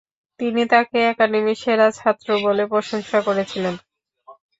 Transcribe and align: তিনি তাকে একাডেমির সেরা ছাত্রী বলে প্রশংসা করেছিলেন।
তিনি 0.39 0.61
তাকে 0.71 0.97
একাডেমির 1.05 1.61
সেরা 1.63 1.87
ছাত্রী 1.97 2.33
বলে 2.45 2.63
প্রশংসা 2.71 3.19
করেছিলেন। 3.27 3.75